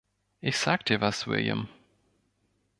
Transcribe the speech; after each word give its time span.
Ich 0.39 0.57
sag 0.57 0.83
dir 0.87 0.99
was, 0.99 1.27
William! 1.27 1.69